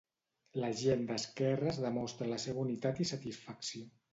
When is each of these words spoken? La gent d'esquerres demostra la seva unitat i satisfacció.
La 0.61 0.69
gent 0.79 1.03
d'esquerres 1.11 1.79
demostra 1.85 2.33
la 2.33 2.41
seva 2.47 2.65
unitat 2.65 3.07
i 3.07 3.11
satisfacció. 3.15 3.89